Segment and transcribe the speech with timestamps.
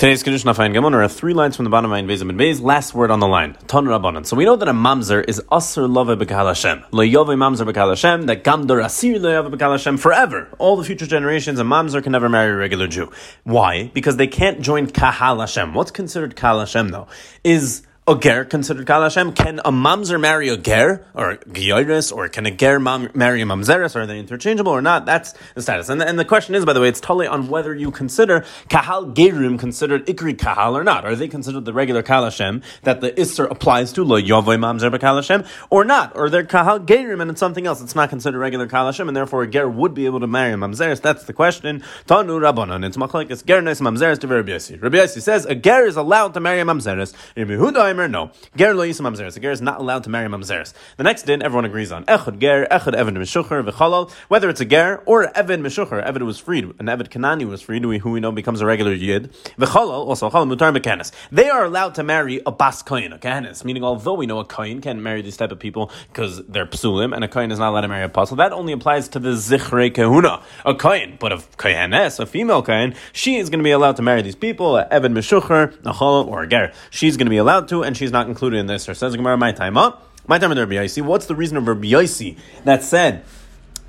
[0.00, 2.58] Today's Kiddush Nafayin Gemon are three lines from the bottom of Ayin Bezim and Bez.
[2.58, 3.54] Last word on the line.
[3.66, 4.24] Ton Rabbanan.
[4.24, 6.82] So we know that a mamzer is Asr Love Bekal Hashem.
[6.90, 8.24] Lo Yove Mamzer Bekal Hashem.
[8.24, 10.48] That Gamdor Asir Lo Yove Bekal Hashem forever.
[10.56, 13.12] All the future generations, a mamzer can never marry a regular Jew.
[13.44, 13.88] Why?
[13.92, 15.74] Because they can't join Kahal Hashem.
[15.74, 17.06] What's considered Kahal Hashem though?
[17.44, 19.32] Is a ger considered kal Hashem?
[19.34, 23.44] Can a mamzer marry a ger or gyoiris, or can a ger mam- marry a
[23.44, 23.94] mamzeres?
[23.94, 25.06] Are they interchangeable or not?
[25.06, 25.88] That's the status.
[25.88, 28.44] And the, and the question is, by the way, it's totally on whether you consider
[28.68, 31.04] kahal gerim considered ikri kahal or not.
[31.04, 34.98] Are they considered the regular kal Hashem that the isser applies to lo yovoy mamzer
[34.98, 36.16] kal Hashem or not?
[36.16, 37.80] Or they're kahal gerim and it's something else.
[37.80, 40.52] It's not considered regular kal Hashem, and therefore a ger would be able to marry
[40.52, 41.00] a mamzeres.
[41.00, 41.84] That's the question.
[42.06, 42.84] Tanu rabbanon.
[42.84, 44.82] It's machlekes ger nes mamzeres to Rabbi Yossi.
[44.82, 47.14] Rabbi Yossi says a ger is allowed to marry a mamzeres.
[47.36, 47.54] Rabbi
[47.92, 48.30] No.
[48.56, 49.36] Ger lo yisam mamzeres.
[49.36, 50.72] A ger is not allowed to marry mamzeres.
[50.96, 52.04] The next din everyone agrees on.
[52.04, 54.10] Echad ger, echad evan mishucher v'chalal.
[54.28, 57.82] Whether it's a ger or evan mishucher, evan was freed, an evan kanani was freed,
[57.82, 59.32] who we know becomes a regular yid.
[59.58, 61.10] V'chalal also chalal mutar mekanis.
[61.32, 63.64] They are allowed to marry a bas kohen, a kahanis.
[63.64, 67.14] Meaning, although we know a kohen can't marry these type of people because they're psulim,
[67.14, 69.30] and a kohen is not allowed to marry a apostle, that only applies to the
[69.30, 71.16] zichrei kahuna, a kohen.
[71.18, 74.36] But a kohenes, a female kohen, she is going to be allowed to marry these
[74.36, 76.72] people, a evan mishucher, a chalal, or a ger.
[76.90, 78.88] She's going to be allowed to, and she's not included in this.
[78.88, 80.06] Or says Gemara, my time up.
[80.26, 81.02] My time of Rabbi Yossi.
[81.02, 83.24] What's the reason of Rabbi Yossi that said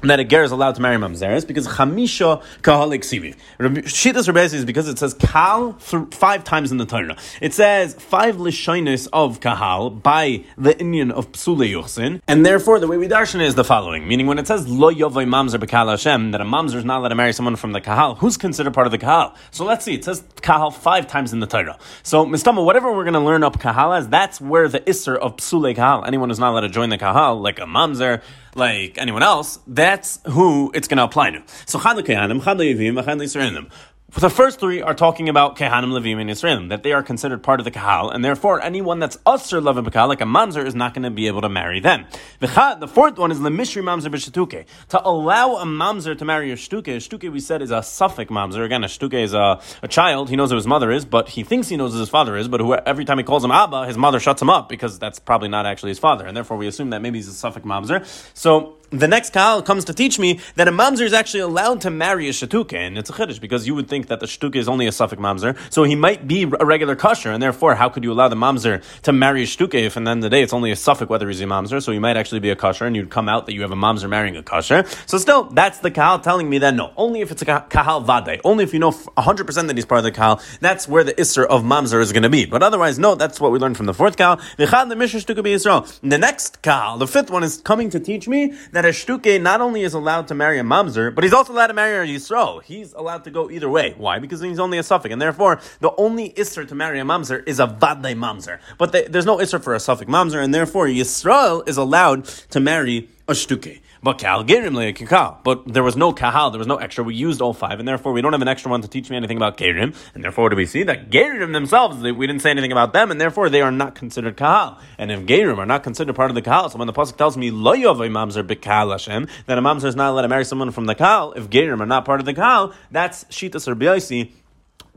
[0.02, 3.35] that a ger is allowed to marry mamzeres because chamisha kahalik sivi.
[3.59, 7.17] Shitas Rabbi is because it says kal five times in the Torah.
[7.41, 12.88] It says five lishonis of kahal by the Indian of psule yuchsin, and therefore the
[12.88, 14.07] way we darshan is the following.
[14.07, 17.09] Meaning when it says lo yovay mamzer bekal Hashem that a mamzer is not allowed
[17.09, 19.35] to marry someone from the kahal, who's considered part of the kahal?
[19.52, 19.94] So let's see.
[19.94, 21.77] It says kahal five times in the Torah.
[22.03, 25.38] So mistama, whatever we're going to learn up kahal as, that's where the isser of
[25.38, 26.05] psule kahal.
[26.07, 28.22] Anyone who's not allowed to join the kahal, like a mamzer
[28.55, 31.44] like anyone else, that's who it's going to apply to.
[31.66, 33.71] So chad lekehanim, chad levim, chad.
[34.14, 37.59] The first three are talking about Kehanim, Levim, and Yisraelim, that they are considered part
[37.59, 40.94] of the Kahal, and therefore anyone that's Usr Levim Kahal, like a Mamzer, is not
[40.94, 42.06] going to be able to marry them.
[42.40, 44.66] The fourth one is the Mishri Mamzer B'Shtuke.
[44.90, 48.28] To allow a Mamzer to marry a Shtuke, a Shtuke we said is a Suffik
[48.28, 48.63] Mamzer.
[48.63, 51.44] Again, a Shtuke is a, a child, he knows who his mother is, but he
[51.44, 53.88] thinks he knows who his father is, but who, every time he calls him Abba,
[53.88, 56.68] his mother shuts him up, because that's probably not actually his father, and therefore we
[56.68, 58.06] assume that maybe he's a Suffik Mamzer.
[58.38, 61.90] So, the next kahal comes to teach me that a mamzer is actually allowed to
[61.90, 64.68] marry a shatuke, and it's a chiddush because you would think that the shatuke is
[64.68, 68.03] only a suffix mamzer, so he might be a regular kosher, and therefore, how could
[68.03, 70.44] you allow the mamzer to marry a shtuke if, in the end of the day,
[70.44, 72.85] it's only a suffix whether he's a mamzer, so he might actually be a kosher,
[72.85, 74.84] and you'd come out that you have a mamzer marrying a kosher.
[75.06, 78.41] So still, that's the kahal telling me that no, only if it's a kahal vade,
[78.44, 81.46] only if you know 100% that he's part of the kahal, that's where the isser
[81.46, 82.46] of mamzer is going to be.
[82.46, 84.41] But otherwise, no, that's what we learned from the fourth kahal.
[84.58, 89.62] The next kahal, the fifth one, is coming to teach me that a shtuke not
[89.62, 92.62] only is allowed to marry a mamzer, but he's also allowed to marry a yisrael.
[92.64, 93.94] He's allowed to go either way.
[93.97, 94.19] Why?
[94.19, 97.59] Because he's only a suffix, and therefore the only isser to marry a mamzer is
[97.59, 98.59] a vadle mamzer.
[98.78, 103.09] But there's no isser for a suffix mamzer, and therefore yisrael is allowed to marry
[103.28, 103.81] a shtuke.
[104.03, 105.39] But kahal.
[105.44, 107.03] But there was no kahal, there was no extra.
[107.03, 109.16] We used all five, and therefore we don't have an extra one to teach me
[109.16, 109.95] anything about gerim.
[110.16, 112.01] And therefore, do we see that gerim themselves?
[112.01, 114.79] We didn't say anything about them, and therefore they are not considered kahal.
[114.97, 117.38] And if gerim are not considered part of the kahal, so when the pasuk tells
[117.38, 120.72] me lo yovay mamzer bekal Hashem, that a mamzer is not allowed to marry someone
[120.72, 123.75] from the kahal, if gerim are not part of the kahal, that's shitas or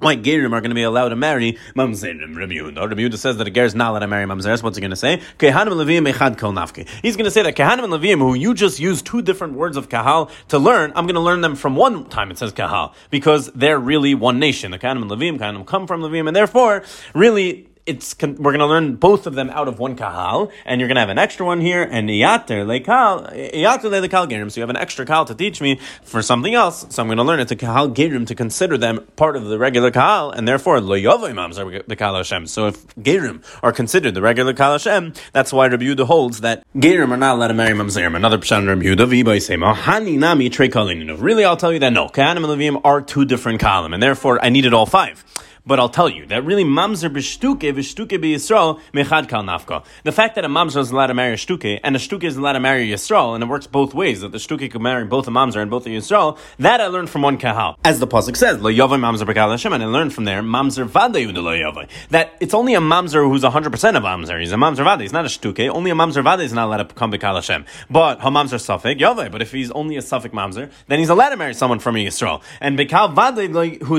[0.04, 2.37] why Gerim are going to be allowed to marry Mamzerim?
[2.37, 3.16] Rabbi Yehuda.
[3.16, 4.62] Says that a Ger is not allowed to marry Mamzeres.
[4.62, 5.22] What's he going to say?
[5.38, 6.87] Kehanim Levim echad kol nafke.
[7.03, 9.76] He's going to say that Kehanim and Levim, who you just used two different words
[9.76, 12.94] of Kahal to learn, I'm going to learn them from one time it says Kahal,
[13.10, 14.70] because they're really one nation.
[14.70, 18.67] The Kehanim and Levim, Kehanim come from Levim, and therefore, really, it's we're going to
[18.67, 21.45] learn both of them out of one kahal, and you're going to have an extra
[21.45, 24.50] one here, and iyater lekal iyater lekal gerim.
[24.50, 26.87] So you have an extra kahal to teach me for something else.
[26.89, 29.59] So I'm going to learn it to kahal gerim to consider them part of the
[29.59, 32.47] regular kahal, and therefore lo imams are the kahal Hashem.
[32.47, 36.65] So if gerim are considered the regular kahal Hashem, that's why Rabbi Yehuda holds that
[36.75, 38.17] gerim are not allowed to marry mamzerim.
[38.17, 42.09] Another pshat Rabbi Yehuda v'ibay sema hani nami trei Really, I'll tell you that no,
[42.09, 45.25] kahanim and levim are two different kahalim, and therefore I needed all five.
[45.66, 49.82] But I'll tell you that really mamzer b'shtuke v'shtuke b'yisrael mechad kal nafka.
[50.02, 52.37] The fact that a mamzer is allowed to marry a shtuke and a shtuke is
[52.37, 55.06] allowed to marry a yisrael, and it works both ways, that the shtuke could marry
[55.06, 57.76] both a mamzer and both a yisrael, that I learned from one kahal.
[57.82, 60.84] As the pasuk says, lo yavai mamzer b'kal Hashem, and I learned from there mamzer
[60.84, 61.88] vade lo yavai.
[62.10, 63.64] That it's only a mamzer who's 100%
[63.96, 64.38] a mamzer.
[64.38, 65.00] He's a mamzer vade.
[65.00, 65.67] He's not a shtuke.
[65.70, 67.64] Only a mamzer vade is not allowed to become b'kal Hashem.
[67.88, 69.32] But ha mamzer safek yavai.
[69.32, 72.05] But if he's only a safek mamzer, then he's allowed to marry someone from a
[72.05, 72.43] yisrael.
[72.60, 73.94] And b'kal vade hu.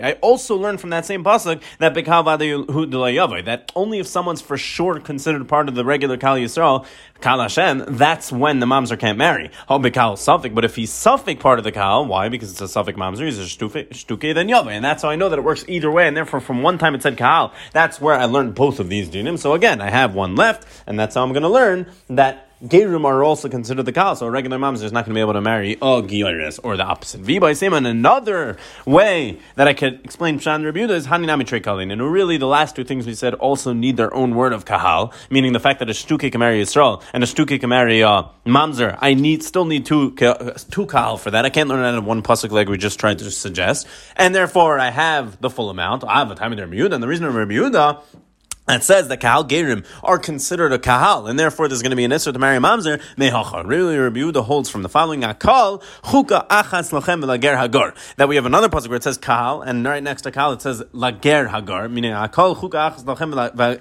[0.00, 2.24] I also learned from that same pasuk that bekal
[3.44, 6.86] that only if someone's for sure considered part of the regular Kal Yisrael,
[7.20, 9.50] Kal Hashem, that's when the mamzer can't marry.
[9.68, 12.28] Oh, Bekal Suffik, but if he's Suffik part of the Kal, why?
[12.28, 14.72] Because it's a Suffik mamzer, he's a shtuke, then Yavai.
[14.72, 16.06] And that's how I know that it works either way.
[16.06, 19.08] And therefore, from one time it said Kal, that's where I learned both of these
[19.08, 19.38] dinim.
[19.38, 23.04] So again, I have one left, and that's how I'm going to learn that Gerim
[23.04, 25.34] are also considered the Kal, so a regular mamzer is not going to be able
[25.34, 27.20] to marry a Giyaris, or the opposite.
[27.20, 31.92] V by same, and another way that I could explain Pshan Rebuda is Haninami Kalin.
[31.92, 35.12] And really, the last two things we said also need their own word of Kahal,
[35.30, 38.24] meaning the fact that a Shtuke can marry Yisrael and a Shtuke can marry uh,
[38.44, 38.98] Mamzer.
[39.00, 41.44] I need still need two, two Kahal for that.
[41.44, 43.86] I can't learn that in one Pasuk like we just tried to suggest.
[44.16, 46.02] And therefore, I have the full amount.
[46.02, 48.02] I have a time in Rebuda, and the reason Rebuda
[48.68, 52.04] that says that kahal gerim are considered a kahal, and therefore there's going to be
[52.04, 53.02] an issur to marry mamzer.
[53.16, 53.66] Mehacha.
[53.66, 57.94] Really, Rabbi Yehuda holds from the following akal chuka achas lachem lager hagar.
[58.16, 60.62] That we have another pasuk where it says kahal, and right next to kahal it
[60.62, 63.34] says lager hagar, meaning akal chuka achas lachem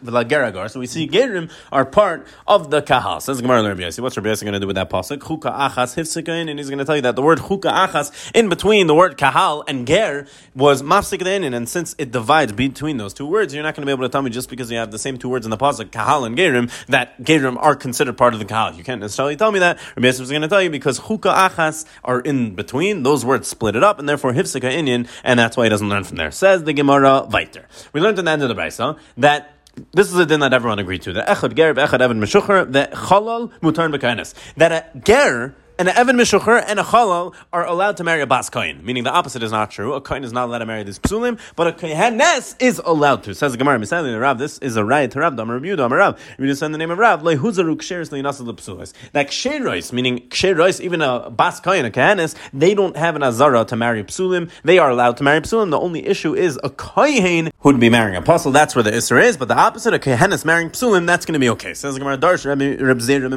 [0.04, 0.70] lager hagar.
[0.70, 3.22] So we see gerim are part of the kahal.
[3.22, 4.00] Says Gemara Rabbi Yossi.
[4.00, 5.20] What's Rabbi Yossi going to do with that pasuk?
[5.20, 8.50] Chuka achas hifsikain, and he's going to tell you that the word chuka achas in
[8.50, 10.26] between the word kahal and ger
[10.56, 13.92] was mafsikain, and since it divides between those two words, you're not going to be
[13.92, 15.58] able to tell me just because you you have the same two words in the
[15.58, 18.74] pasuk, kahal and gerim, that gerim are considered part of the kahal.
[18.74, 19.80] You can't necessarily tell me that.
[19.96, 23.04] Rabbi Yosef is going to tell you because chuka achas are in between.
[23.04, 26.04] Those words split it up, and therefore hifsika inyan, and that's why he doesn't learn
[26.04, 26.32] from there.
[26.32, 27.66] Says the Gemara Viter.
[27.94, 29.54] We learned in the end of the brisa that
[29.92, 31.14] this is a din that everyone agreed to.
[31.14, 34.34] The echad ger, echad evan meshucher, the chalal mutar b'kainis.
[34.56, 38.50] That a ger an Evan Mishucher and a Chalal are allowed to marry a Bas
[38.50, 39.94] Kohen, meaning the opposite is not true.
[39.94, 43.36] A Kohen is not allowed to marry this Psulim, but a Kohenes is allowed to.
[43.36, 46.00] Says the Gemara, Misali the Rav, this is a right to Rav, Damar Rebuda, Damar
[46.00, 46.20] Rav.
[46.40, 48.94] We just send the name of Rav, Lehuzaru Ksheris Leinasa Lepsulis.
[49.12, 53.66] That Ksherois, meaning Ksherois, even a Bas Kohen, a Kohenes, they don't have an Azara
[53.66, 54.50] to marry Psulim.
[54.64, 55.70] They are allowed to marry Psulim.
[55.70, 58.52] The only issue is a Kohen who'd be marrying a Apostle.
[58.52, 61.40] That's where the Isra is, but the opposite, a Kohenes marrying Psulim, that's going to
[61.40, 61.74] be okay.
[61.74, 62.60] Says the Gemara, Darsh, Reb
[63.00, 63.30] Zera.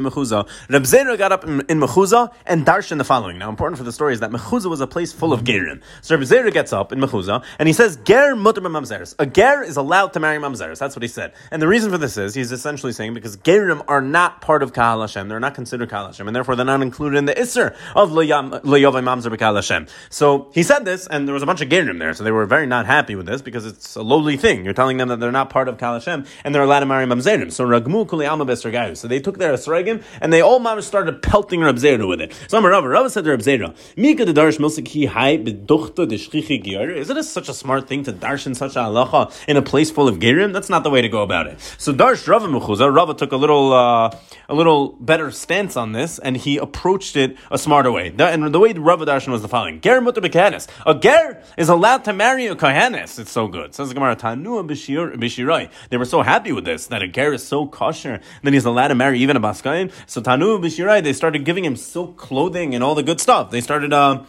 [0.69, 3.37] Reb Zera got up in, in Mechuzah and Darsh in the following.
[3.37, 5.81] Now, important for the story is that Mechuzah was a place full of gerim.
[6.01, 9.15] So Rabbi Zera gets up in Mechuzah and he says, Ger mutter mamzeres.
[9.19, 10.79] A ger is allowed to marry mamzeres.
[10.79, 11.33] That's what he said.
[11.51, 14.73] And the reason for this is he's essentially saying because gerim are not part of
[14.73, 15.27] Kahal Hashem.
[15.27, 18.61] They're not considered Kahal Hashem, and therefore they're not included in the Isser of Loyovay
[18.63, 19.87] Mamzer B'Kahal Hashem.
[20.09, 22.45] So he said this, and there was a bunch of gerim there, so they were
[22.45, 24.65] very not happy with this because it's a lowly thing.
[24.65, 27.05] You're telling them that they're not part of Kahal Hashem and they're allowed to marry
[27.05, 27.51] mamzerim.
[27.51, 28.55] So Ragmu Kuli Alma
[28.95, 32.33] So they took their Esregim and they all started pelting Rab Zera with it.
[32.47, 32.83] So I'm a Rav.
[32.83, 36.95] Rav said to Rab Zera, Mika the Darsh Milsik Hi Hai Beduchta de Shchichi.
[36.95, 40.07] Is it such a smart thing to darshan such a halacha in a place full
[40.07, 40.53] of Gerim?
[40.53, 41.59] That's not the way to go about it.
[41.77, 44.15] So Darsh Rava Mechuza, Rava took a little uh,
[44.49, 48.13] a little better stance on this, and he approached it a smarter way.
[48.17, 50.67] And the way Rava Darshan was the following: Ger Mutter Bekanis.
[50.85, 53.19] A Ger is allowed to marry a Kohanis.
[53.19, 53.73] It's so good.
[53.73, 55.69] Says the Gemara Tanua Bishirai.
[55.89, 58.89] They were so happy with this that a Ger is so kosher that he's allowed
[58.89, 59.91] to marry even a Baskain.
[60.07, 63.51] So Tanu Bishirai, they started giving him silk clothing and all the good stuff.
[63.51, 64.23] They started uh,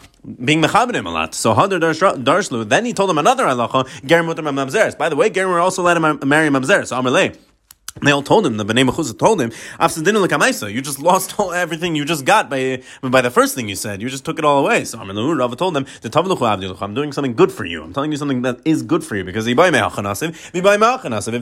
[0.44, 1.34] being mechabedim a lot.
[1.34, 2.68] So Hadar Darshlu.
[2.68, 4.96] Then he told him another halacha, Ger Mutter Mamzeres.
[4.96, 6.88] By the way, Ger were also allowed to marry Mamzeres.
[6.88, 7.36] So Amalei.
[8.00, 9.52] They all told him, the Bnei Mechuzah told him,
[10.74, 14.00] you just lost all, everything you just got by by the first thing you said.
[14.00, 14.84] You just took it all away.
[14.84, 17.82] So Rava told them, I'm doing something good for you.
[17.82, 19.56] I'm telling you something that is good for you because if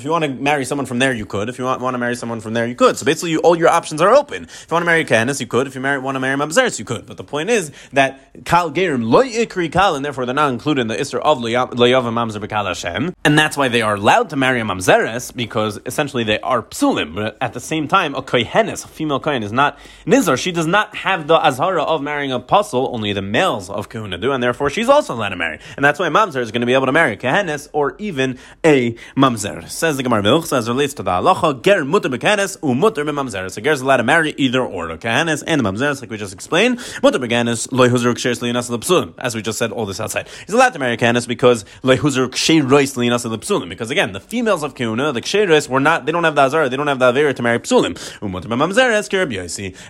[0.04, 1.48] you want to marry someone from there, you could.
[1.48, 2.96] If you want, want to marry someone from there, you could.
[2.96, 4.44] So basically, you, all your options are open.
[4.44, 5.66] If you want to marry Kahanis, you could.
[5.66, 7.06] If you marry, want to marry Mamzeres, you could.
[7.06, 10.82] But the point is that Kal Gerim, Loy Ikri Kal, and therefore they're not included
[10.82, 13.14] in the Isra of Loyav Mamzer Bekal Hashem.
[13.24, 17.14] And that's why they are allowed to marry a Mamzeres because essentially they are psulim,
[17.14, 20.36] but at the same time, a kohenes, a female kohen, is not nizar.
[20.36, 22.90] She does not have the azhara of marrying a apostle.
[22.92, 25.60] Only the males of kahuna do, and therefore she's also allowed to marry.
[25.76, 28.92] And that's why mamzer is going to be able to marry kohenes or even a
[29.16, 29.68] mamzer.
[29.68, 33.50] Says the Gemara Milch, as relates to the halacha, ger mutter bekenes u mutter mamzer.
[33.50, 36.34] So ger is allowed to marry either or a kohenes and mamzer, like we just
[36.34, 36.80] explained.
[37.02, 39.14] Mutter bekenes loy huzur ksheres liyanas lepsulim.
[39.18, 40.28] As we just said, all this outside.
[40.46, 43.68] He's allowed to marry kohenes because loy huzur ksheres liyanas lepsulim.
[43.68, 46.06] Because again, the females of kahuna, the ksheres, were not.
[46.06, 47.96] They don't have the azhara they don't have the Avera to marry Psulim.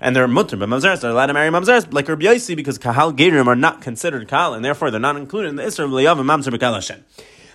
[0.00, 3.46] And they're mutter b'mamzeres, they're allowed to marry mamzeres like Rabbi Yossi because Kahal Gerim
[3.46, 6.28] are not considered Kahal, and therefore they're not included in the Isra of Leyav and
[6.28, 6.80] Mamzer B'Kal.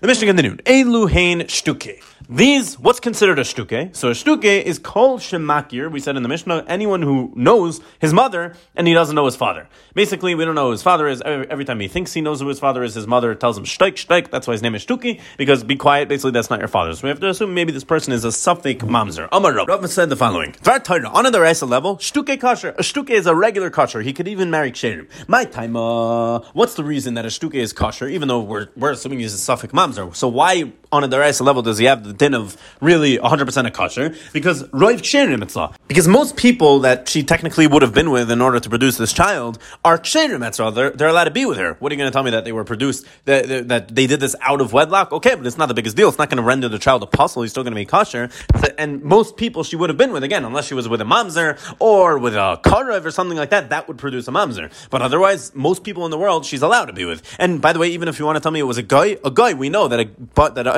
[0.01, 0.61] The Mishnah continued.
[0.65, 2.01] Elu hein shtuke.
[2.27, 3.95] These, what's considered a shtuke?
[3.95, 5.91] So a shtuke is kol shemakir.
[5.91, 9.35] We said in the Mishnah, anyone who knows his mother and he doesn't know his
[9.35, 9.67] father.
[9.93, 11.21] Basically, we don't know who his father is.
[11.21, 13.93] Every, time he thinks he knows who his father is, his mother tells him shtaik,
[13.93, 14.31] shtaik.
[14.31, 16.07] That's why his name is shtuki, because be quiet.
[16.07, 16.93] Basically, that's not your father.
[16.95, 19.29] So we have to assume maybe this person is a suffik mamzer.
[19.31, 19.67] Amar Rav.
[19.67, 20.55] Rav said the following.
[20.65, 22.73] On the Reisa level, shtuke kasher.
[22.75, 24.03] A shtuke is a regular kasher.
[24.03, 25.07] He could even marry ksherim.
[25.27, 28.91] My time, uh, what's the reason that a shtuke is kasher, even though we're, we're
[28.91, 30.15] assuming he's a suffik mamzer.
[30.15, 33.71] So why on a deraisa level does he have the din of really 100% a
[33.71, 34.15] kosher?
[34.33, 35.73] Because roiv ksherim mitzvah.
[35.87, 39.13] Because most people that she technically would have been with in order to produce this
[39.13, 40.71] child are ksherim mitzvah.
[40.71, 41.75] They're, they're allowed to be with her.
[41.79, 44.19] What are you going to tell me that they were produced, that, that they did
[44.19, 45.11] this out of wedlock?
[45.11, 46.09] Okay, but it's not the biggest deal.
[46.09, 47.41] It's not going to render the child apostle.
[47.41, 48.29] He's still going to be kosher.
[48.77, 51.59] And most people she would have been with, again, unless she was with a mamzer
[51.79, 54.71] or with a karev or something like that, that would produce a mamzer.
[54.89, 57.21] But otherwise, most people in the world she's allowed to be with.
[57.39, 59.17] And by the way, even if you want to tell me it was a guy,
[59.23, 60.71] a guy, we know that a, but, that a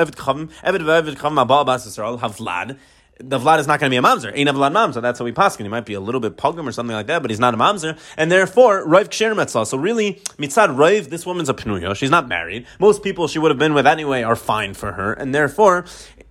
[2.18, 2.78] Have Vlad.
[3.20, 4.30] The Vlad is not going to be a mamzer.
[4.32, 5.02] Ain't a Vlad mamzer.
[5.02, 5.56] That's how we pass.
[5.56, 7.56] He might be a little bit pogrom or something like that, but he's not a
[7.56, 7.98] mamzer.
[8.16, 9.66] And therefore, Rav Ksher Metzlah.
[9.66, 11.96] So really, Mitzad Rav, this woman's a Pnuyo.
[11.96, 12.66] She's not married.
[12.78, 15.12] Most people she would have been with anyway are fine for her.
[15.12, 15.84] And therefore,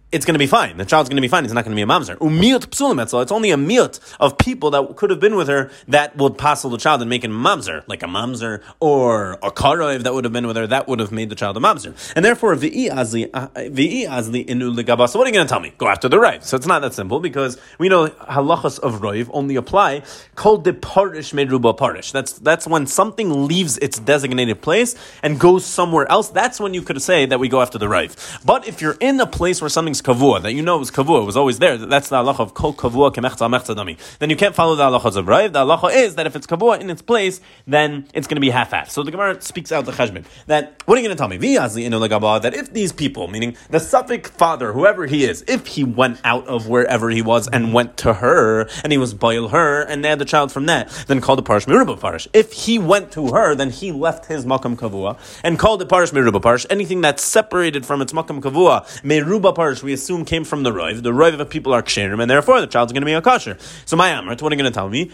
[0.10, 0.78] it's going to be fine.
[0.78, 1.44] The child's going to be fine.
[1.44, 2.16] It's not going to be a mamzer.
[2.20, 6.16] Umiyot psulim It's only a miyot of people that could have been with her that
[6.16, 10.04] would passel the child and make him a mamzer, like a mamzer or a karev
[10.04, 11.94] that would have been with her that would have made the child a mamzer.
[12.16, 15.10] And therefore, v'i azli uh, azli inu legaba.
[15.10, 15.74] So what are you going to tell me?
[15.78, 16.46] Go after the rive.
[16.46, 20.04] So it's not that simple because we know halachas of rive only apply
[20.36, 22.14] called the parish medruba parish.
[22.14, 26.30] That's that's when something leaves its designated place and goes somewhere else.
[26.30, 28.40] That's when you could say that we go after the rive.
[28.46, 31.22] But if you're in a place where something's kavua, that you know it was kavua,
[31.22, 33.98] it was always there, that's the halacha of kol kavua kemechza mechza dami.
[34.20, 35.54] Then you can't follow the halacha of Raiv.
[35.54, 38.50] The halacha is that if it's kavua in its place, then it's going to be
[38.50, 38.90] half-half.
[38.90, 41.38] So the Gemara speaks out the cheshbon, that, what are you going to tell me?
[41.38, 46.48] That if these people, meaning the suffix father, whoever he is, if he went out
[46.48, 50.10] of wherever he was and went to her, and he was boil her, and they
[50.10, 52.28] had the child from that, then called the parish miruba parish.
[52.34, 56.12] If he went to her, then he left his makam kavua, and called it parish
[56.12, 56.66] miruba parish.
[56.70, 61.02] Anything that's separated from its makam kavua, meruba parish, we assume came from the roiv.
[61.02, 63.58] The roiv of people are ksherim, and therefore the child's going to be a kosher.
[63.86, 65.12] So my amrit, what are you going to tell me?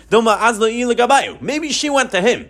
[1.42, 2.50] Maybe she went to him.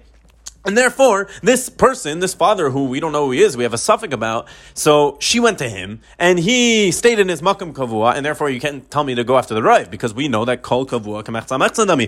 [0.66, 3.74] And therefore, this person, this father who we don't know who he is, we have
[3.74, 8.16] a suffix about, so she went to him, and he stayed in his makam kavua,
[8.16, 10.62] and therefore you can't tell me to go after the rive, because we know that
[10.62, 12.08] kol kavua kemechza mechzadami.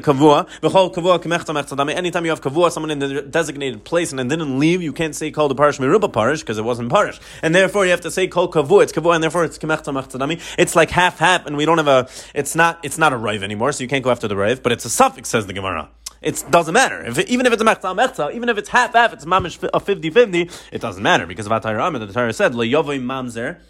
[0.00, 1.96] kavua, v'chol kavua kemechza mechzadami.
[1.96, 5.16] Anytime you have kavua, someone in the designated place, and then didn't leave, you can't
[5.16, 7.18] say kol the parish miruba parish, because it wasn't parish.
[7.42, 10.40] And therefore you have to say kol kavua, it's kavua, and therefore it's kemechza mechzadami.
[10.56, 13.72] It's like half-half, and we don't have a, it's not, it's not a rive anymore,
[13.72, 15.88] so you can't go after the rive, but it's a suffix, says the Gemara.
[16.26, 17.04] It doesn't matter.
[17.04, 19.78] If even if it's a mechza mechza, even if it's half half, it's mamish a
[19.78, 23.60] 50-50, it doesn't matter because of Atayr the Torah said, Le'yovoi mamzer,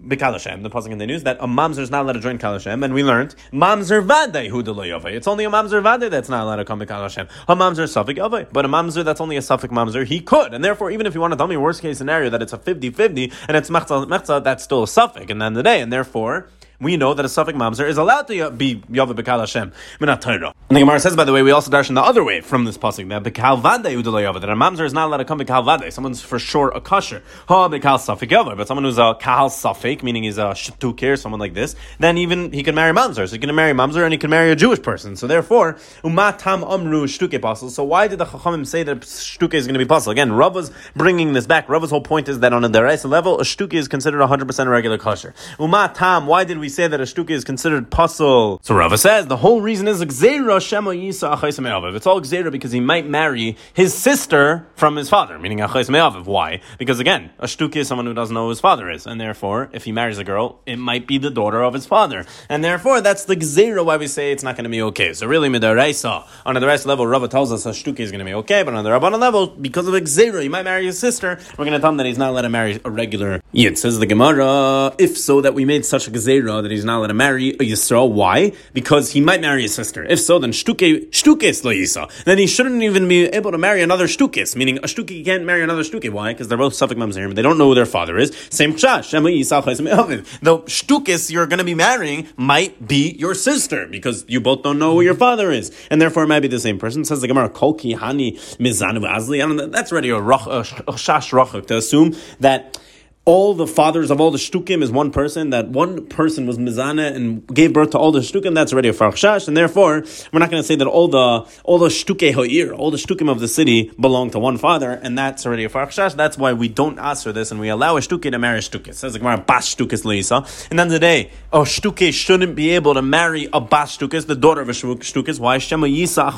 [0.00, 3.02] Bekalashem, the pasuk continues that a mamzer is not allowed to join kalashem, and we
[3.02, 4.60] learned mamzer vade hu
[5.08, 7.28] It's only a mamzer vade that's not allowed to come bekalashem.
[7.48, 10.64] A mamzer suffik yavai, but a mamzer that's only a suffik mamzer, he could, and
[10.64, 13.32] therefore, even if you want to tell me worst case scenario that it's a 50-50
[13.48, 16.48] and it's mechza mechza, that's still a suffik, and then the day, and therefore
[16.80, 20.54] we know that a suffix mamzer is allowed to be Yavah Bekal Hashem, not Torah.
[20.68, 22.76] And the Gemara says, by the way, we also darshan the other way from this
[22.76, 25.92] pasuk that Bekal Vade Yava, that a mamzer is not allowed to come Bekal Vade.
[25.92, 27.22] Someone's for sure a kosher.
[27.48, 31.40] Ha Bekal Safik Yava, but someone who's a Kahal Safik, meaning he's a Shtukir, someone
[31.40, 33.28] like this, then even he can marry mamzer.
[33.28, 35.16] So he can marry mamzer and he can marry a Jewish person.
[35.16, 37.70] So therefore, Umatam Amru Shtuke Pasul.
[37.70, 40.12] So why did the Chachamim say that Shtuke is going to be possible?
[40.12, 41.68] Again, Rav was bringing this back.
[41.68, 44.68] Rav's whole point is that on a Deraisa level, a Shtuke is considered 100% a
[44.68, 45.34] regular kosher.
[45.58, 48.60] Umatam, why did we say that a Shtuke is considered puzzle.
[48.62, 52.80] So Rava says the whole reason is Gzeira Shema Yisa It's all Gzeira because he
[52.80, 56.24] might marry his sister from his father, meaning Achais.
[56.26, 56.60] Why?
[56.78, 59.70] Because again, a shtuki is someone who doesn't know who his father is, and therefore,
[59.72, 63.00] if he marries a girl, it might be the daughter of his father, and therefore
[63.00, 65.12] that's the Gzeira why we say it's not going to be okay.
[65.14, 68.24] So really, Midaraisa on the rest level, Rava tells us a shtuki is going to
[68.24, 71.38] be okay, but on the Rabbana level, because of Gzeira, he might marry his sister.
[71.58, 73.78] We're going to tell him that he's not allowed to marry a regular Yid.
[73.78, 77.08] Says the Gemara, if so, that we made such a Gzeira that he's not allowed
[77.08, 78.10] to marry a Yisrael.
[78.10, 78.52] Why?
[78.72, 80.04] Because he might marry his sister.
[80.04, 82.10] If so, then shtuke shtukes lo yisa.
[82.24, 84.56] Then he shouldn't even be able to marry another shtukes.
[84.56, 86.10] Meaning a shtuke can't marry another shtuke.
[86.10, 86.32] Why?
[86.32, 87.34] Because they're both suffix mamzerim.
[87.34, 88.30] They don't know who their father is.
[88.50, 89.10] Same chash.
[89.10, 94.78] The shtukes you're going to be marrying might be your sister because you both don't
[94.78, 97.04] know who your father is, and therefore it might be the same person.
[97.04, 99.72] Says the Gemara, Kol hani mizanu azli.
[99.72, 102.78] That's already a, roch, shash rochuk to assume that
[103.26, 107.14] all the fathers of all the shtukim is one person, that one person was mizana
[107.14, 110.50] and gave birth to all the shtukim, that's already a farchash, and therefore, we're not
[110.50, 113.48] going to say that all the, all the shtuke ha'ir, all the shtukim of the
[113.48, 117.24] city belong to one father, and that's already a farchash, that's why we don't ask
[117.24, 118.92] for this, and we allow a shtuke to marry a shtuke.
[118.94, 123.02] Says the Gemara, bas shtukis leisa, and then today, a shtuke shouldn't be able to
[123.02, 125.56] marry a bas shtukis, the daughter of a shtukis, why?
[125.56, 126.34] Shema yisa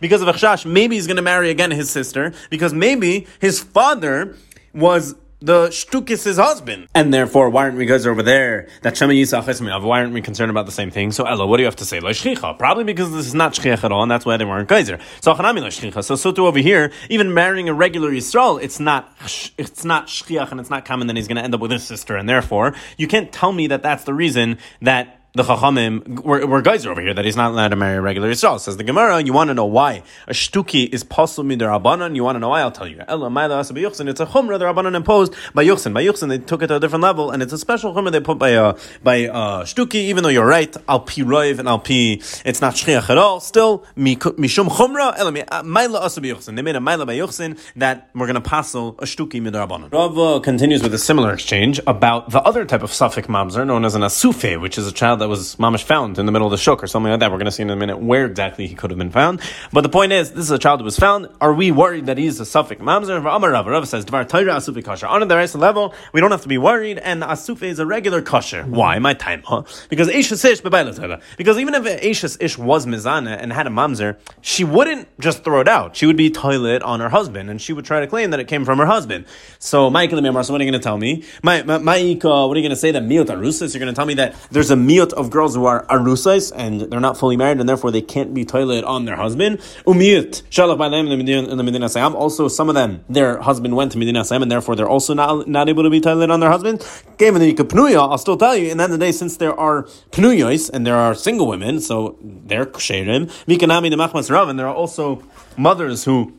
[0.00, 4.36] because of a maybe he's going to marry again his sister, because maybe his father
[4.72, 6.88] was the Shtukis' husband.
[6.94, 8.68] And therefore, why aren't we guys over there?
[8.80, 11.12] That Shema Yisach Why aren't we concerned about the same thing?
[11.12, 12.00] So, Ella, what do you have to say?
[12.00, 14.98] Probably because this is not Shchiach at all, and that's why they weren't geyser.
[15.20, 19.12] So, so, so too over here, even marrying a regular Yisrael, it's not,
[19.58, 21.84] it's not Shchiach and it's not common that he's going to end up with his
[21.84, 26.46] sister, and therefore, you can't tell me that that's the reason that the Chachamim, we're,
[26.46, 28.60] we're guys over here that he's not allowed to marry a regular Yisrael.
[28.60, 32.14] Says the Gemara, you want to know why a shtuki is pasul midar abanan.
[32.14, 32.60] You want to know why?
[32.60, 33.02] I'll tell you.
[33.08, 35.92] Ella ma'ila asa It's a chumrah the Rabbanan imposed by Yuchsin.
[35.92, 38.20] By Yuchsin, they took it to a different level, and it's a special chumrah they
[38.20, 39.96] put by uh, by uh, shtuki.
[39.96, 43.40] Even though you're right, al pi roiv and al pi, it's not shchiach at all.
[43.40, 45.18] Still mishum chumrah.
[45.18, 46.20] Ella maila asa.
[46.20, 49.92] They made a maila by Yuchsin that we're going to pasul a shtuki midar abanan.
[49.92, 53.96] Rav continues with a similar exchange about the other type of suffix mamzer known as
[53.96, 56.58] an asufe, which is a child that was mamish found in the middle of the
[56.58, 57.30] shuk or something like that.
[57.30, 59.40] We're going to see in a minute where exactly he could have been found.
[59.72, 61.28] But the point is, this is a child who was found.
[61.40, 63.18] Are we worried that he's a suffix mamzer?
[63.18, 65.08] Amar Rav, Rav says, Dvar Torah asufi kasher.
[65.08, 67.86] On the rest level, we don't have to be worried, and the asufe is a
[67.86, 68.68] regular kasher.
[68.68, 68.98] Why?
[68.98, 69.62] My time, huh?
[69.88, 75.08] Because Ish Because even if Eishas Ish was mizana and had a mamzer, she wouldn't
[75.18, 75.96] just throw it out.
[75.96, 78.48] She would be toilet on her husband, and she would try to claim that it
[78.48, 79.24] came from her husband.
[79.58, 81.24] So, Michael so what are you going to tell me?
[81.42, 83.72] My, my, my, what are you going to say that miot arusas?
[83.72, 86.82] You're going to tell me that there's a miot of girls who are arusais and
[86.82, 89.58] they're not fully married and therefore they can't be toilet on their husband.
[89.86, 92.14] Umiyut shalach by them in the Medina Sayam.
[92.14, 95.48] Also, some of them their husband went to Medina Sayam and therefore they're also not,
[95.48, 96.86] not able to be toilet on their husband.
[97.18, 98.08] Game the pnuya.
[98.08, 98.70] I'll still tell you.
[98.70, 102.66] And then the day since there are pnuyos and there are single women, so they're
[102.66, 103.26] ksherim.
[103.46, 105.22] Mikanami the machmas rav and there are also
[105.56, 106.32] mothers who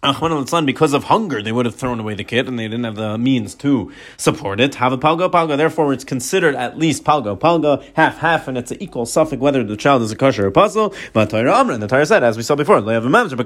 [0.00, 3.18] because of hunger, they would have thrown away the kid and they didn't have the
[3.18, 4.76] means to support it.
[4.76, 8.70] Have a palga palga, therefore it's considered at least palga palga, half half, and it's
[8.70, 10.94] an equal suffix whether the child is a kosher or a puzzle.
[11.12, 13.36] But Torah and the Torah said, as we saw before, mamzer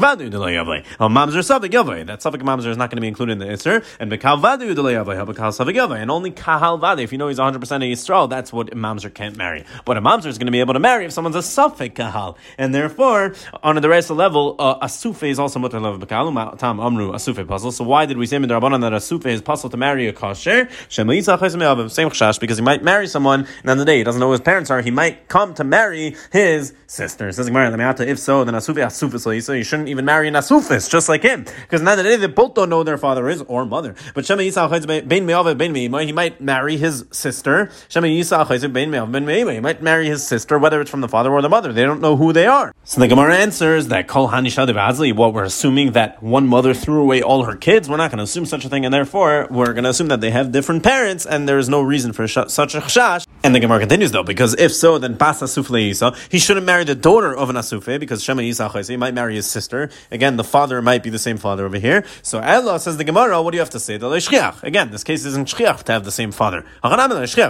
[0.00, 0.84] vadu.
[0.98, 2.06] Oh, mamzer.
[2.06, 3.84] That suffix mamzer is not going to be included in the Isser.
[4.00, 6.02] And b'kal vadu yavle.
[6.02, 9.36] And only kahal vadu, if you know he's 100% a Yisrael, that's what mamzer can't
[9.36, 9.64] marry.
[9.84, 12.36] But a mamzer is going to be able to marry if someone's a suffix kahal.
[12.58, 16.56] And therefore, on the rest level, uh, a sufe is also mutter lev b'kal um,
[16.58, 17.72] tam amru asufe puzzle.
[17.72, 20.12] So why did we say in the Rabbanan that asufe is puzzle to marry a
[20.12, 20.68] kosher?
[20.88, 24.32] Same chash because he might marry someone and then the day he doesn't know who
[24.32, 24.80] his parents are.
[24.80, 27.30] He might come to marry his sister.
[27.32, 31.22] Says if so, then asufe asufis so you shouldn't even marry an asufis just like
[31.22, 33.94] him because now the day they both don't know their father is or mother.
[34.14, 37.70] But Shema Yisach ben me'av ben me'ima he might marry his sister.
[37.88, 41.08] Shema Yisach ben me'av ben me'ima he might marry his sister whether it's from the
[41.08, 41.72] father or the mother.
[41.72, 42.74] They don't know who they are.
[42.84, 44.62] So the Gemara answers that kol hanishad
[45.14, 47.88] what we're assuming that one mother threw away all her kids.
[47.88, 50.20] We're not going to assume such a thing, and therefore we're going to assume that
[50.20, 53.26] they have different parents, and there is no reason for sh- such a chash.
[53.44, 56.84] And the Gemara continues though, because if so, then Bas Asufle Yisa, he shouldn't marry
[56.84, 59.90] the daughter of an Asufe, because Shema Yisa he might marry his sister.
[60.10, 62.04] Again, the father might be the same father over here.
[62.22, 63.94] So Allah says the Gemara, what do you have to say?
[63.94, 66.64] Again, this case isn't shchiach to have the same father.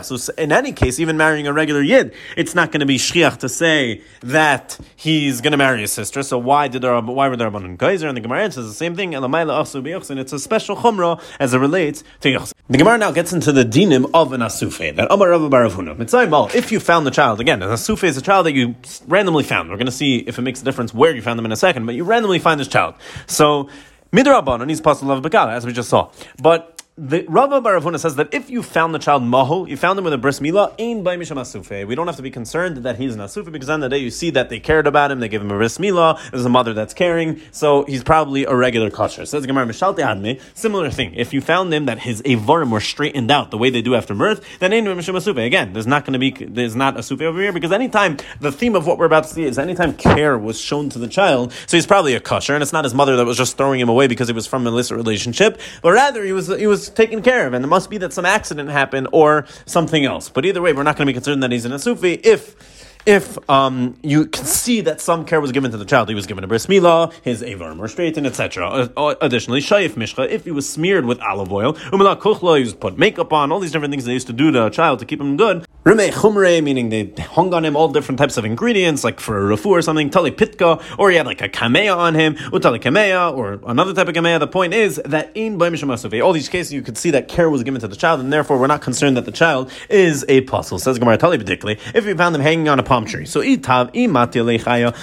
[0.02, 3.38] So in any case, even marrying a regular yid, it's not going to be shchiach
[3.38, 6.22] to say that he's going to marry his sister.
[6.22, 7.50] So why did there, why were there a
[7.82, 8.08] geyser?
[8.08, 9.14] And the Gemara answers the same thing.
[9.14, 12.52] And It's a special chumrah as it relates to yachsin.
[12.70, 14.96] The Gemara now gets into the dinim of an asufe.
[14.96, 15.98] That Amar Rabba Baravuna.
[15.98, 18.74] Mitzvah if you found the child, again, an asufe is a child that you
[19.06, 19.68] randomly found.
[19.68, 21.56] We're going to see if it makes a difference where you found them in a
[21.56, 22.94] second, but you randomly find this child.
[23.26, 23.68] So,
[24.12, 26.10] Midrabanan, he's possible of Bakala, as we just saw.
[26.40, 30.04] But the Rava Baravuna says that if you found the child mahu, you found him
[30.04, 31.86] with a bris milah, ain by misham asufe.
[31.86, 34.10] We don't have to be concerned that he's an asufe because on the day you
[34.10, 36.20] see that they cared about him, they gave him a bris milah.
[36.30, 39.24] There's a mother that's caring, so he's probably a regular kosher.
[39.24, 40.38] Says Gemara Mishalte Adme.
[40.52, 41.14] Similar thing.
[41.14, 44.14] If you found him that his avarim were straightened out the way they do after
[44.14, 45.46] birth, then ain misham asufe.
[45.46, 48.52] Again, there's not going to be there's not a sufe over here because anytime the
[48.52, 51.54] theme of what we're about to see is anytime care was shown to the child,
[51.66, 53.88] so he's probably a kosher, and it's not his mother that was just throwing him
[53.88, 57.22] away because he was from an illicit relationship, but rather he was he was taken
[57.22, 60.28] care of, and it must be that some accident happened or something else.
[60.28, 62.81] But either way, we're not going to be concerned that he's in a Sufi if
[63.06, 66.26] if um, you can see that some care was given to the child, he was
[66.26, 68.68] given a bris milah, his avarm were straightened, etc.
[68.68, 72.64] Uh, uh, additionally, shayif mishcha, if he was smeared with olive oil, umala kuchla, he
[72.64, 74.98] was put makeup on, all these different things they used to do to a child
[75.00, 75.66] to keep him good.
[75.84, 79.56] Rume chumre, meaning they hung on him all different types of ingredients, like for a
[79.56, 83.36] rafu or something, tali pitka, or he had like a kamea on him, utali kamea,
[83.36, 84.38] or another type of kamea.
[84.38, 87.50] The point is that in Baimisham Asufi, all these cases you could see that care
[87.50, 90.42] was given to the child, and therefore we're not concerned that the child is a
[90.42, 90.78] puzzle.
[90.78, 93.24] Says Gemara Tali particularly, if we found him hanging on a palm tree.
[93.24, 93.90] So itav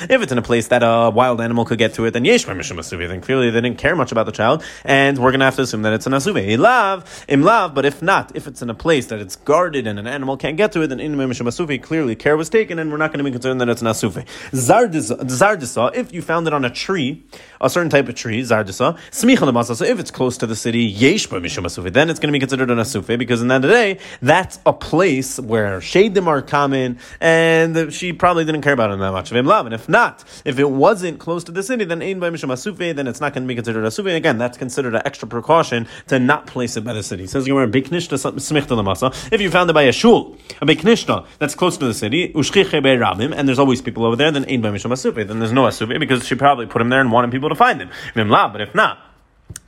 [0.09, 2.45] if it's in a place that a wild animal could get to it, then yesh
[2.45, 5.81] then clearly they didn't care much about the child, and we're gonna have to assume
[5.81, 6.35] that it's an asuve.
[6.35, 6.97] Ilav,
[7.27, 10.37] imlav, but if not, if it's in a place that it's guarded and an animal
[10.37, 13.17] can't get to it, then in Mishum clearly care was taken, and we're not going
[13.17, 14.25] to be concerned that it's an asufe.
[14.51, 17.25] Zardisa, if you found it on a tree,
[17.59, 18.97] a certain type of tree, Zardisa,
[19.75, 22.77] so if it's close to the city, Yesh then it's going to be considered an
[22.77, 28.45] asufe, because in the day, that's a place where shadim are common, and she probably
[28.45, 29.31] didn't care about him that much.
[29.31, 33.07] And if not, if it wasn't close to the city, then Ein by Mishum then
[33.07, 34.07] it's not going to be considered asufe.
[34.07, 37.23] And again, that's considered an extra precaution to not place it by the city.
[37.23, 41.93] It says if you found it by a shul, a beknishta that's close to the
[41.93, 45.99] city, and there's always people over there, then Ein by Mishum then there's no asufe
[45.99, 47.89] because she probably put him there and wanted people to find him.
[48.15, 48.99] But if not,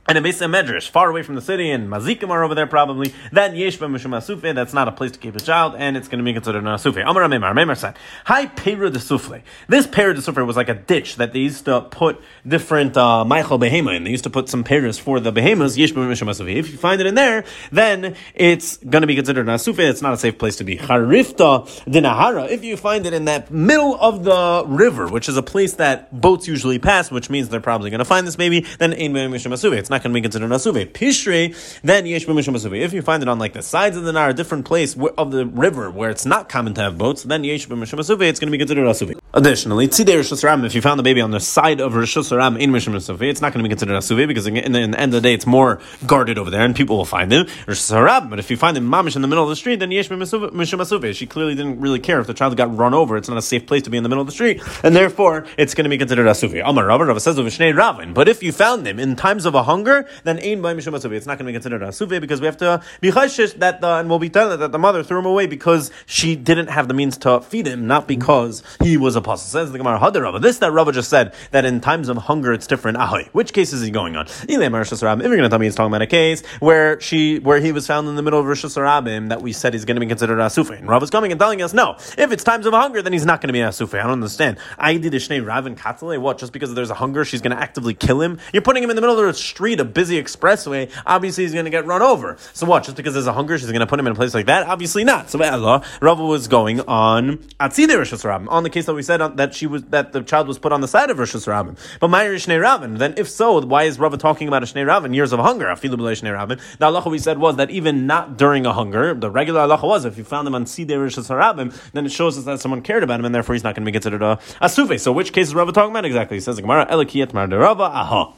[0.08, 3.14] and a Beis Medrash, far away from the city, and Mazikim are over there probably,
[3.30, 6.18] then Yeshba Mishum Asufe, that's not a place to keep a child, and it's going
[6.18, 7.08] to be considered an Asufe.
[7.08, 9.42] Amar Amemar, Amemar said, Hi Pera de Sufle.
[9.68, 13.24] This Pera de Sufle was like a ditch that they used to put different uh,
[13.24, 14.02] Michael Behema in.
[14.02, 16.56] They used to put some Peras for the Behemas, Yeshba Mishum Asufe.
[16.56, 20.02] If you find it in there, then it's going to be considered an Asufe, it's
[20.02, 20.78] not a safe place to be.
[20.78, 25.42] Charifta Dinahara, if you find it in that middle of the river, which is a
[25.42, 28.92] place that boats usually pass, which means they're probably going to find this baby, then
[28.92, 29.78] Ein Mishum Asufe.
[29.78, 30.92] It's not going to be considered an asuve.
[30.92, 32.74] Pishre, then yesh b'mishum asuve.
[32.74, 35.30] If you find it on like the sides of the Nile, a different place of
[35.30, 38.48] the river where it's not common to have boats, then yesh b'mishum asuve, it's going
[38.48, 39.14] to be considered asuve.
[39.34, 42.56] Additionally, tzidei rishus ram, if you found the baby on the side of rishus ram
[42.56, 45.00] in mishum asuve, it's not going to be considered asuve because in the, in the,
[45.00, 47.46] end of the day, it's more guarded over there and people will find him.
[47.66, 49.90] Rishus ram, but if you find him mamish in the middle of the street, then
[49.90, 51.14] yesh b'mishum asuve.
[51.14, 53.16] She clearly didn't really care if the child got run over.
[53.16, 55.46] It's not a safe place to be in the middle of the street, and therefore
[55.56, 56.54] it's going to be considered asuve.
[56.64, 58.14] Amar Rava, Rava says of Ravin.
[58.14, 59.81] But if you found them in times of a hunger,
[60.24, 60.72] then ein by.
[60.72, 63.80] It's not going to be considered a asuve because we have to be chayshish that
[63.80, 66.88] the and we'll be telling that the mother threw him away because she didn't have
[66.88, 69.48] the means to feed him, not because he was a apostle.
[69.48, 70.40] Says the Gemara Hadarava.
[70.40, 72.98] This that Rava just said that in times of hunger it's different.
[72.98, 73.28] Ahoy.
[73.32, 74.26] Which case is he going on?
[74.26, 77.72] If you're going to tell me he's talking about a case where she where he
[77.72, 80.06] was found in the middle of Rosh Hashanah that we said he's going to be
[80.06, 80.78] considered a asufe.
[80.78, 81.96] And Rava's coming and telling us no.
[82.18, 83.98] If it's times of hunger, then he's not going to be a asufe.
[83.98, 84.58] I don't understand.
[84.78, 86.18] I did a Rav and Katzale.
[86.20, 86.38] What?
[86.38, 88.38] Just because there's a hunger, she's going to actively kill him?
[88.52, 90.90] You're putting him in the middle of the street, a busy expressway.
[91.06, 92.36] Obviously, he's going to get run over.
[92.52, 92.84] So what?
[92.84, 94.66] Just because there's a hunger, she's going to put him in a place like that?
[94.66, 95.30] Obviously not.
[95.30, 99.20] So Allah, Rava was going on Atzide Rosh Hashanah on the case that we said
[99.20, 101.78] uh, that she was that the child was put on the side of Rosh Hashanah.
[102.00, 102.98] But Ma'ir Shnei Ravin.
[102.98, 105.14] Then if so, why is Rava talking about a Shnei Ravin?
[105.14, 105.66] Years of hunger.
[105.66, 106.58] Afilu Shnei Ravin.
[106.78, 110.04] The Allah we said was that even not during a hunger, the regular Allah was
[110.04, 113.02] if you found him on Sidei Rosh Hashanah, then it shows us that someone cared
[113.02, 114.68] about him, and therefore he's not going to be considered a, a.
[114.68, 116.36] So which case is Rava talking about exactly?
[116.36, 118.32] He says Gemara Elikiyat Mar de Rava Aha.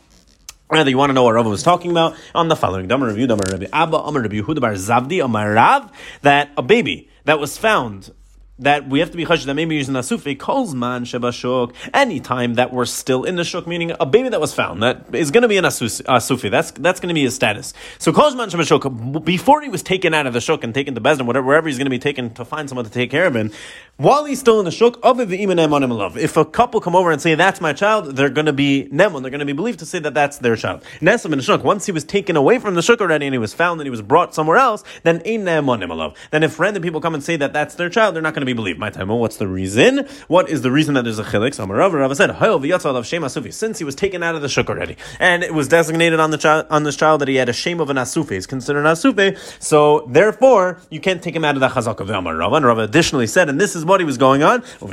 [0.70, 2.16] Rather, you want to know what Rava was talking about?
[2.34, 6.50] On the following Damar review, Damar Rabbi Abba, Amar Rabbi Bar Zavdi, Amar Rav, that
[6.56, 8.12] a baby that was found
[8.58, 12.72] that we have to be chashish that maybe using asufi calls man shebashuk anytime that
[12.72, 15.48] we're still in the shuk, meaning a baby that was found that is going to
[15.48, 16.50] be an asufi.
[16.50, 17.74] That's that's going to be his status.
[17.98, 21.00] So calls man shebashuk before he was taken out of the shuk and taken to
[21.00, 23.34] Bezdin, whatever wherever he's going to be taken to find someone to take care of
[23.34, 23.50] him,
[23.96, 27.72] while he's still in the shuk, if a couple come over and say that's my
[27.72, 29.22] child, they're going to be nemon.
[29.22, 30.82] They're going to be believed to say that that's their child.
[31.00, 31.62] Nesam in the shuk.
[31.62, 33.90] Once he was taken away from the shuk already and he was found and he
[33.90, 37.52] was brought somewhere else, then ein nemon Then if random people come and say that
[37.52, 38.78] that's their child, they're not going to be believed.
[38.78, 39.08] My time.
[39.08, 40.06] What's the reason?
[40.28, 41.54] What is the reason that there's a chilik?
[41.54, 44.68] So Rava Rava said, of Shema Sufi, since he was taken out of the shuk
[44.68, 47.52] already, and it was designated on the child on this child that he had a
[47.52, 49.36] shame of an asufe, is considered an asufe.
[49.62, 52.56] So therefore, you can't take him out of the chazak of Amar Rava.
[52.56, 54.88] And Rava additionally said, and this is what he was going on, in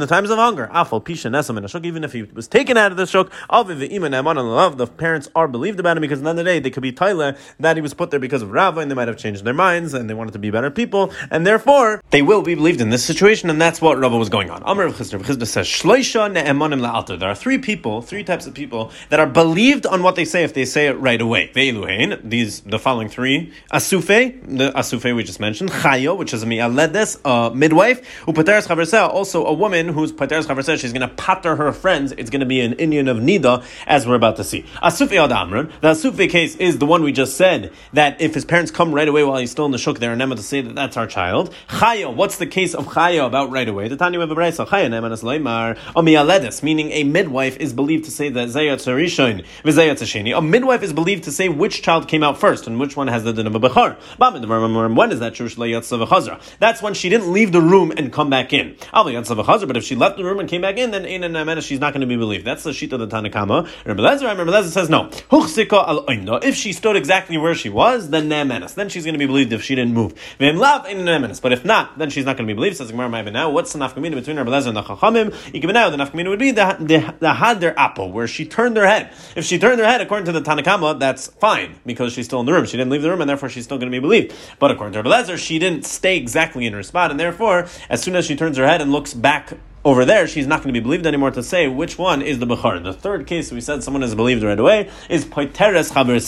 [0.00, 2.90] the times of hunger, afal pisha in a shuk, even if he was taken out
[2.90, 6.50] of the shuk, the parents are believed about him because at the end of the
[6.50, 8.94] day they could be taila that he was put there because of Rava, and they
[8.94, 12.22] might have changed their minds and they wanted to be better people, and therefore they
[12.22, 14.62] will be believed in this situation, and that's what Rava was going on.
[14.62, 17.18] Amr of Chisner, Chisner says, Shloisha ne'emanim la'alter.
[17.18, 20.44] There are three people, three types of people that are believed on what they say
[20.44, 21.50] if they say it right away.
[21.52, 27.18] These, the following three, Asufe, the Asufe we just mentioned, Chayo, which is a mi'aledes,
[27.24, 31.72] a midwife, upateres chaverseh, also a woman who's pateres chaverseh, she's going to patter her
[31.72, 34.62] friends, it's going to be an Indian of Nida, as we're about to see.
[34.82, 38.44] Asufe ad Amran, the Asufe case is the one we just said, that if his
[38.44, 40.74] parents come right away while he's still in the shuk, they're never to say that
[40.74, 41.52] that's our child.
[41.68, 43.88] Chayo, what's the case of Chayo about right away.
[43.88, 48.76] The Tanya of a Brayso Chaya meaning a midwife is believed to say that Zayat
[48.76, 50.36] Rishon v'Zayat Sheni.
[50.36, 53.24] A midwife is believed to say which child came out first and which one has
[53.24, 53.96] the din of a bechar.
[54.96, 55.48] When is that true?
[56.58, 58.76] That's when she didn't leave the room and come back in.
[58.92, 61.80] But if she left the room and came back in, then in a name she's
[61.80, 62.44] not going to be believed.
[62.44, 63.68] That's the sheet of the Tanakama.
[63.84, 65.10] Rabbi Lezer says no.
[66.42, 69.62] If she stood exactly where she was, then Then she's going to be believed if
[69.62, 70.14] she didn't move.
[70.38, 72.76] But if not, then she's not going to be be believed.
[72.76, 73.50] Says Gemara Ma'ibin now.
[73.50, 75.72] What's the nafkamina between Rabbi Lezer and the Chachamim?
[75.72, 78.86] Now, the nafkamina would be the, the, the had their apple, where she turned her
[78.86, 79.12] head.
[79.34, 82.46] If she turned her head, according to the Tanakama, that's fine, because she's still in
[82.46, 82.66] the room.
[82.66, 84.34] She didn't leave the room, and therefore she's still going to be believed.
[84.58, 88.02] But according to Rabbi Lezer, she didn't stay exactly in her spot, and therefore, as
[88.02, 90.80] soon as she turns her head and looks back over there, she's not going to
[90.80, 92.82] be believed anymore to say which one is the Bukhar.
[92.82, 96.20] The third case we said someone is believed right away is Poiteres Chaber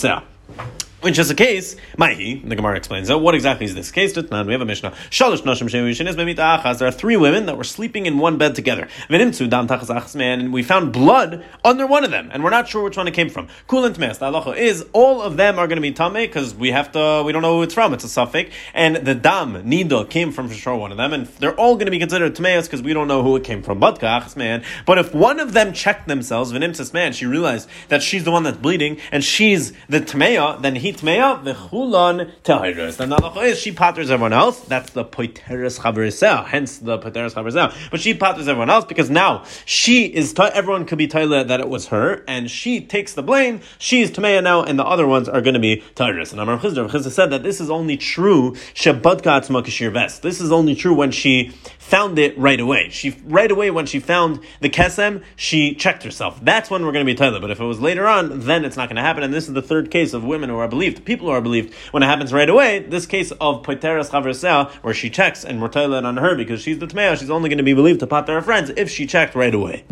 [1.05, 3.09] which is a case, Maihi, the Gemara explains.
[3.09, 3.19] that.
[3.19, 4.15] what exactly is this case?
[4.15, 4.91] We have a Mishnah.
[5.19, 8.87] There are three women that were sleeping in one bed together.
[9.07, 13.13] And we found blood under one of them, and we're not sure which one it
[13.13, 13.49] came from.
[13.69, 16.71] Kulint mes, the halacha is all of them are going to be tame because we
[16.71, 17.93] have to, we don't know who it's from.
[17.93, 21.27] It's a suffix, and the dam nida came from for sure one of them, and
[21.37, 23.79] they're all going to be considered tameas because we don't know who it came from.
[23.79, 24.01] But
[24.35, 28.31] man, but if one of them checked themselves, v'nimtzas man, she realized that she's the
[28.31, 32.97] one that's bleeding and she's the tamea, then he tmeya v'chulon tehiris.
[32.97, 34.59] The halacha is she patters everyone else.
[34.61, 36.45] That's the poiteres chaverisel.
[36.45, 37.73] Hence the poiteres chaverisel.
[37.91, 40.33] But she patters everyone else because now she is.
[40.39, 43.61] everyone could be taila that it was her, and she takes the blame.
[43.77, 46.31] She's tmeya now, and the other ones are going to be tehiris.
[46.31, 50.21] And Amar Chizda said that this is only true shebadka atzma kashir vest.
[50.21, 51.51] This is only true when she
[51.85, 52.89] found it right away.
[52.89, 56.39] She right away when she found the kesem, she checked herself.
[56.41, 57.39] That's when we're going to be taila.
[57.39, 59.21] But if it was later on, then it's not going to happen.
[59.21, 61.73] And this is the third case of women who are believed people who are believed,
[61.91, 65.69] when it happens right away, this case of Poiteras Chaversea, where she checks and we're
[65.75, 68.41] on her because she's the Tmea, she's only going to be believed to pat her
[68.41, 69.85] friends if she checked right away.